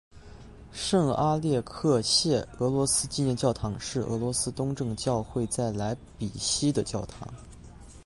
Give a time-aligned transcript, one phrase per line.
[0.71, 7.31] 圣阿列克谢俄罗斯纪念教堂是俄罗斯东正教会在莱比锡的教堂。